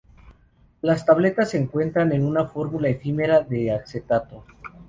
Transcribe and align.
Las 0.81 1.05
tabletas 1.05 1.51
se 1.51 1.59
encuentran 1.59 2.11
en 2.11 2.25
una 2.25 2.45
fórmula 2.47 2.89
efímera 2.89 3.41
de 3.41 3.69
acetato. 3.71 4.43